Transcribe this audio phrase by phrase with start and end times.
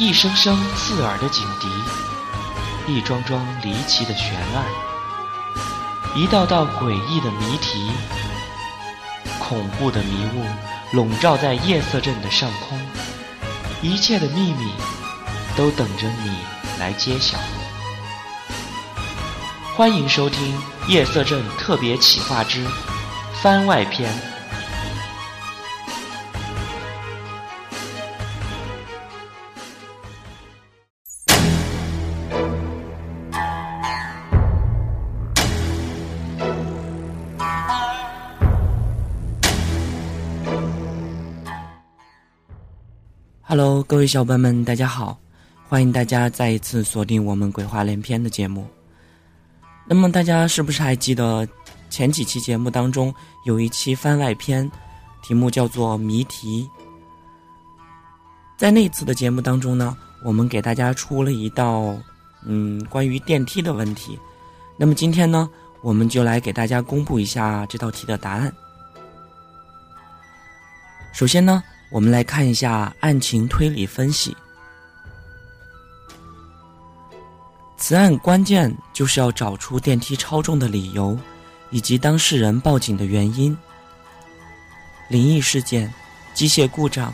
[0.00, 1.68] 一声声刺耳的警笛，
[2.90, 4.64] 一桩桩离奇的悬案，
[6.16, 7.90] 一道道诡异的谜题，
[9.38, 10.46] 恐怖的迷雾
[10.96, 12.80] 笼罩在夜色镇的上空，
[13.82, 14.72] 一切的秘密
[15.54, 16.34] 都等着你
[16.78, 17.36] 来揭晓。
[19.76, 22.64] 欢迎收听《夜色镇特别企划之
[23.42, 24.10] 番外篇》。
[43.50, 45.18] Hello，各位小伙伴们，大家好！
[45.68, 48.64] 欢迎大家再一次锁定我们鬼话连篇的节目。
[49.84, 51.44] 那么大家是不是还记得
[51.88, 53.12] 前几期节目当中
[53.44, 54.70] 有一期番外篇，
[55.20, 56.64] 题目叫做谜题？
[58.56, 61.98] 在那次的节目当中呢，我们给大家出了一道
[62.46, 64.16] 嗯关于电梯的问题。
[64.76, 65.50] 那么今天呢，
[65.82, 68.54] 我们就来给大家公布一下这道题的答案。
[71.12, 71.60] 首先呢。
[71.90, 74.36] 我们来看一下案情推理分析。
[77.76, 81.18] 此案关键就是要找出电梯超重的理由，
[81.70, 83.56] 以及当事人报警的原因。
[85.08, 85.92] 灵异事件、
[86.32, 87.12] 机械故障、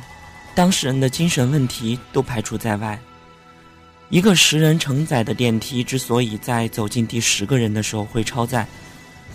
[0.54, 2.98] 当事人的精神问题都排除在外。
[4.10, 8.66] 一个十人承载的电梯之所以在走进第十个人的时候会超载，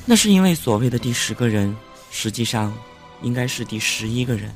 [0.05, 1.75] 那是因为所谓的第十个人，
[2.11, 2.71] 实际上
[3.23, 4.53] 应该是第十一个人。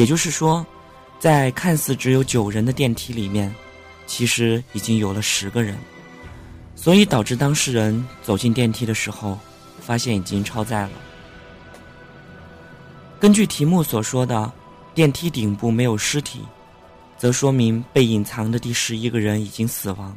[0.00, 0.66] 也就是说，
[1.18, 3.54] 在看似只有九人的电梯里面，
[4.06, 5.76] 其实已经有了十个人，
[6.74, 9.38] 所以导致当事人走进电梯的时候，
[9.78, 10.90] 发现已经超载了。
[13.20, 14.50] 根据题目所说的，
[14.94, 16.40] 电梯顶部没有尸体，
[17.18, 20.16] 则说明被隐藏的第十一个人已经死亡，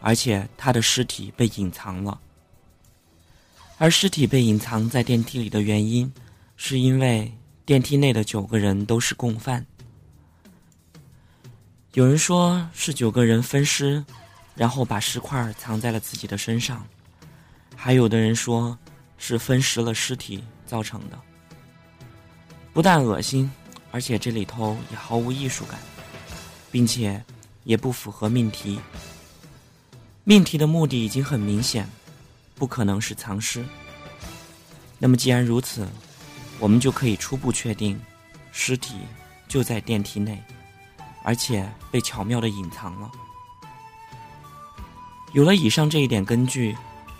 [0.00, 2.16] 而且他的尸体被隐藏了。
[3.76, 6.12] 而尸体被隐藏在电梯里的原因，
[6.56, 7.28] 是因为。
[7.66, 9.66] 电梯内的九个人都是共犯。
[11.94, 14.04] 有人说是九个人分尸，
[14.54, 16.78] 然后把尸块藏在了自己的身上；
[17.74, 18.78] 还有的人说
[19.18, 21.18] 是分尸了尸体造成的。
[22.72, 23.50] 不但恶心，
[23.90, 25.80] 而且这里头也毫无艺术感，
[26.70, 27.20] 并且
[27.64, 28.78] 也不符合命题。
[30.22, 31.90] 命题的目的已经很明显，
[32.54, 33.64] 不可能是藏尸。
[35.00, 35.84] 那么既然如此。
[36.58, 38.00] 我们就可以初步确定，
[38.52, 38.94] 尸体
[39.46, 40.42] 就在电梯内，
[41.22, 43.10] 而且被巧妙的隐藏了。
[45.32, 46.76] 有了以上这一点根据，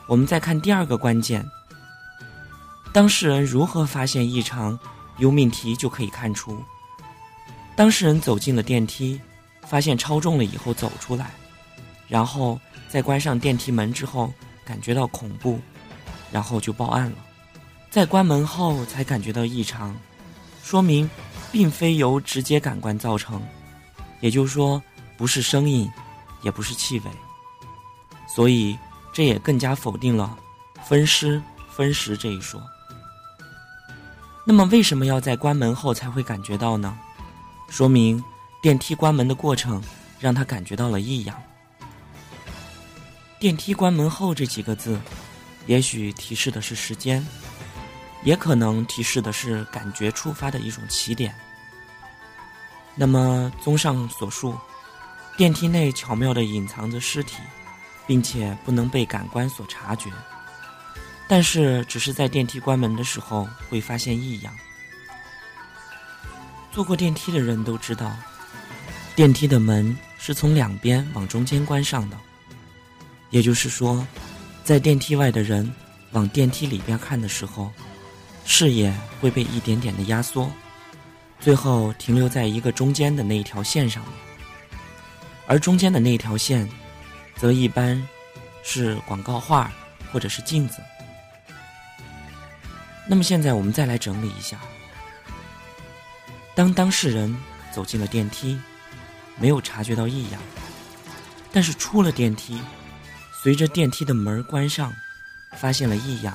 [0.07, 1.45] 我们再看第二个关键：
[2.93, 4.79] 当事人如何发现异常？
[5.19, 6.63] 由命题就可以看出，
[7.75, 9.19] 当事人走进了电梯，
[9.67, 11.31] 发现超重了以后走出来，
[12.07, 14.31] 然后在关上电梯门之后
[14.63, 15.59] 感觉到恐怖，
[16.31, 17.17] 然后就报案了。
[17.97, 19.97] 在关门后才感觉到异常，
[20.63, 21.09] 说明
[21.51, 23.43] 并非由直接感官造成，
[24.21, 24.83] 也就是说
[25.17, 25.91] 不是声音，
[26.43, 27.11] 也不是气味，
[28.29, 28.77] 所以
[29.15, 30.39] 这也更加否定了
[30.85, 32.63] 分尸分食这一说。
[34.45, 36.99] 那么为什么要在关门后才会感觉到呢？
[37.71, 38.23] 说明
[38.61, 39.83] 电梯关门的过程
[40.21, 41.43] 让他感觉到了异样。
[43.39, 45.01] 电梯关门后这几个字，
[45.65, 47.27] 也许提示的是时间。
[48.23, 51.35] 也可能提示的是感觉触发的一种起点。
[52.95, 54.59] 那么，综上所述，
[55.37, 57.37] 电梯内巧妙的隐藏着尸体，
[58.07, 60.11] 并且不能被感官所察觉，
[61.29, 64.53] 但是只是在电梯关门的时候会发现异样。
[66.73, 68.17] 坐过电梯的人都知道，
[69.15, 72.19] 电梯的门是从两边往中间关上的，
[73.29, 74.07] 也就是说，
[74.65, 75.71] 在电梯外的人
[76.13, 77.71] 往电梯里边看的时候。
[78.49, 80.51] 视野会被一点点的压缩，
[81.41, 84.13] 最后停留在一个中间的那一条线上面，
[85.47, 86.67] 而中间的那一条线，
[87.37, 88.01] 则一般
[88.63, 89.71] 是广告画
[90.13, 90.81] 或者是镜子。
[93.09, 94.59] 那么现在我们再来整理一下：
[96.55, 97.37] 当当事人
[97.73, 98.59] 走进了电梯，
[99.39, 100.41] 没有察觉到异样，
[101.53, 102.61] 但是出了电梯，
[103.43, 104.95] 随着电梯的门关上，
[105.59, 106.33] 发现了异样，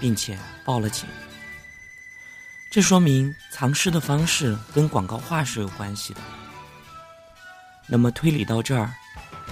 [0.00, 1.06] 并且报了警。
[2.72, 6.20] 这说明藏尸的方式跟广告画是有关系的。
[7.86, 8.90] 那么推理到这儿，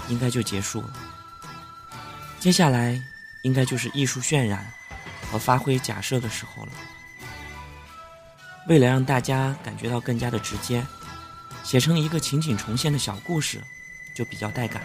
[0.08, 0.90] 应该就结束了。
[2.38, 2.98] 接下来
[3.42, 4.66] 应该就是艺术渲染
[5.30, 6.72] 和发挥假设的时候了。
[8.66, 10.82] 为了让大家感觉到更加的直接，
[11.62, 13.60] 写成一个情景重现的小故事，
[14.14, 14.82] 就比较带感。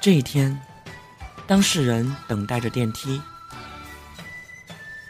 [0.00, 0.56] 这一天，
[1.48, 3.20] 当事人等待着电梯，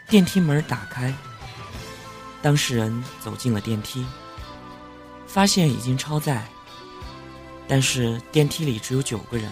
[0.09, 1.13] 电梯门打开，
[2.41, 4.05] 当事人走进了电梯，
[5.27, 6.47] 发现已经超载，
[7.67, 9.51] 但是电梯里只有九个人。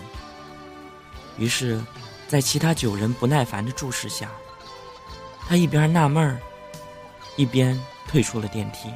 [1.37, 1.83] 于是，
[2.29, 4.29] 在其他九人不耐烦的注视下，
[5.45, 6.39] 他一边纳闷儿，
[7.35, 8.89] 一边退出了电梯，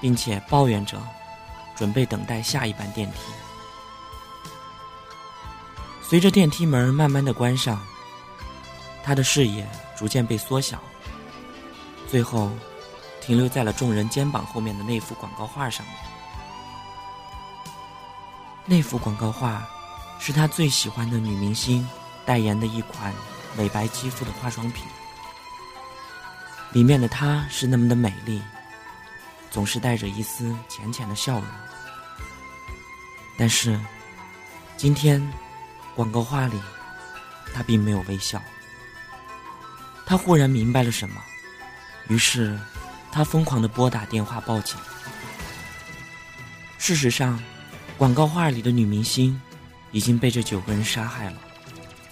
[0.00, 1.00] 并且抱怨着，
[1.76, 3.18] 准备等待下一班电梯。
[6.02, 7.80] 随着电梯门慢慢的关上，
[9.04, 9.64] 他的视野
[9.96, 10.82] 逐渐被缩小，
[12.08, 12.50] 最后
[13.20, 15.96] 停留在了众人肩膀后面的那幅广告画上面。
[18.64, 19.66] 那幅广告画
[20.18, 21.86] 是他最喜欢的女明星
[22.24, 23.12] 代言的一款
[23.56, 24.84] 美白肌肤的化妆品，
[26.72, 28.42] 里面的她是那么的美丽，
[29.50, 31.44] 总是带着一丝浅浅的笑容。
[33.36, 33.80] 但是
[34.76, 35.22] 今天。
[35.96, 36.60] 广告画里，
[37.54, 38.42] 他并没有微笑。
[40.06, 41.20] 他忽然明白了什么，
[42.08, 42.58] 于是
[43.10, 44.76] 他疯狂的拨打电话报警。
[46.78, 47.42] 事实上，
[47.96, 49.40] 广告画里的女明星
[49.92, 51.36] 已经被这九个人杀害了，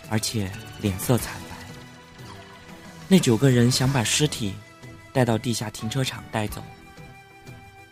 [0.09, 0.51] 而且
[0.81, 1.57] 脸色惨白。
[3.09, 4.55] 那九个人想把尸体
[5.13, 6.63] 带到地下停车场带走，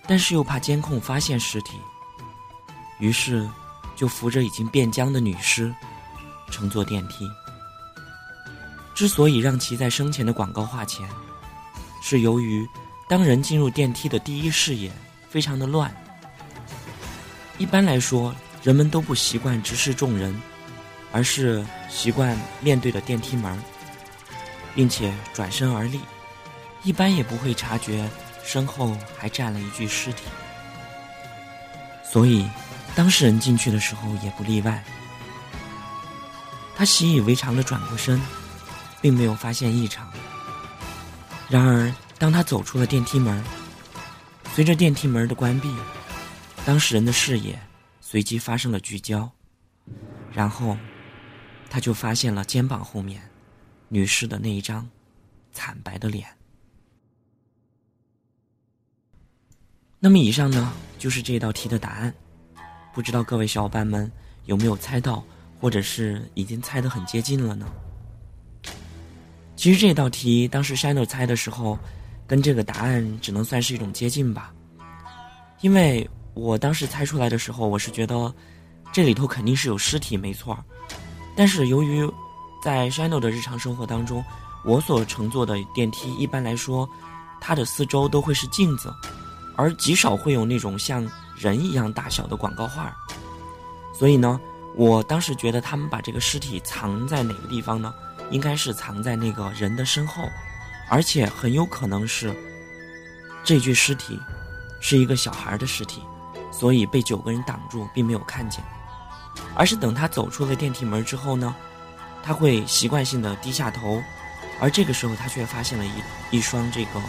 [0.07, 1.77] 但是又怕监控发现尸体，
[2.99, 3.49] 于是。
[3.97, 5.71] 就扶着已经变僵的女尸，
[6.51, 7.29] 乘坐电梯。
[9.01, 11.09] 之所以让其在生前的广告画前，
[12.03, 12.69] 是由于
[13.09, 14.93] 当人进入电梯的第一视野
[15.31, 15.91] 非常的乱。
[17.57, 20.39] 一般来说，人们都不习惯直视众人，
[21.13, 23.59] 而是习惯面对着电梯门，
[24.75, 25.99] 并且转身而立，
[26.83, 28.07] 一般也不会察觉
[28.45, 30.25] 身后还站了一具尸体。
[32.05, 32.47] 所以。
[32.95, 34.85] 当事人进去的时候也不例外。
[36.75, 38.21] 他习以为常的转过身，
[39.01, 40.11] 并没有发现异常。
[41.49, 43.43] 然而，当他走出了电梯门，
[44.55, 45.75] 随着电梯门的关闭，
[46.65, 47.59] 当事人的视野
[48.01, 49.31] 随即发生了聚焦，
[50.33, 50.77] 然后，
[51.69, 53.23] 他就发现了肩膀后面
[53.89, 54.89] 女士的那一张
[55.53, 56.29] 惨白的脸。
[59.99, 62.15] 那么，以上呢就是这道题的答案。
[62.93, 64.11] 不知道各位小伙伴们
[64.47, 65.25] 有没有猜到，
[65.61, 67.67] 或者是已经猜得很接近了呢？
[69.61, 71.79] 其实这道题当时 Shino 猜的时候，
[72.27, 74.55] 跟这个答案只能算是一种接近吧。
[75.61, 78.35] 因为我当时猜出来的时候，我是觉得
[78.91, 80.59] 这里头肯定是有尸体，没错。
[81.37, 82.11] 但是由于
[82.65, 84.25] 在 Shino 的日常生活当中，
[84.65, 86.89] 我所乘坐的电梯一般来说，
[87.39, 88.91] 它的四周都会是镜子，
[89.59, 91.07] 而极少会有那种像。
[91.37, 92.95] 人一样大小的广告画，
[93.95, 94.39] 所以呢，
[94.75, 97.95] 我当时觉得他们把这个尸体藏在哪个地方呢？
[98.31, 100.29] 应该是藏在那个人的身后，
[100.89, 102.35] 而且很有可能是
[103.45, 104.19] 这具尸体
[104.81, 106.03] 是一个小孩的尸体，
[106.53, 108.63] 所以被九个人挡住，并没有看见。
[109.55, 111.55] 而是等他走出了电梯门之后呢，
[112.23, 114.03] 他会习惯性的低下头，
[114.61, 117.01] 而这个时候他却发现了一一双这个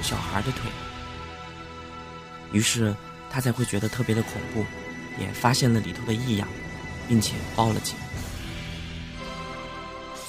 [0.00, 0.70] 小孩的腿，
[2.52, 2.94] 于是。
[3.30, 4.64] 他才会觉得特别的恐怖，
[5.20, 6.48] 也发现了里头的异样，
[7.06, 7.94] 并且报了警。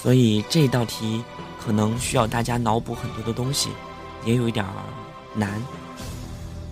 [0.01, 1.23] 所以这道题
[1.59, 3.69] 可能需要大家脑补很多的东西，
[4.25, 4.65] 也有一点
[5.33, 5.61] 难。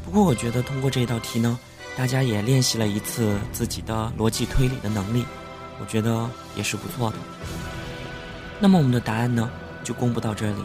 [0.06, 1.60] 不过我觉得通过这道题呢，
[1.98, 5.26] 大家也练习了一次自己的逻辑推理的能力，
[5.82, 7.18] 我觉得也是不错的。
[8.60, 9.52] 那么我们的答案呢，
[9.84, 10.64] 就公布到这里。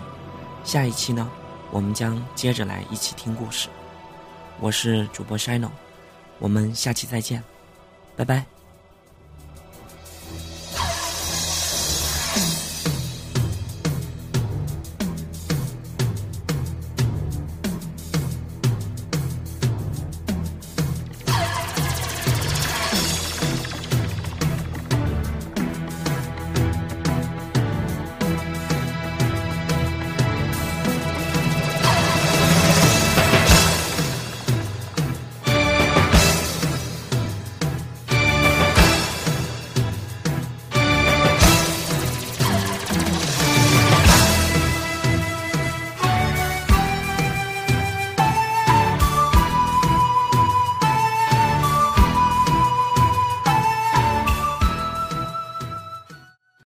[0.62, 1.28] 下一期呢，
[1.72, 3.68] 我们将接着来一起听故事。
[4.60, 5.70] 我是主播 Shino，
[6.38, 7.42] 我们下期再见，
[8.14, 8.51] 拜拜。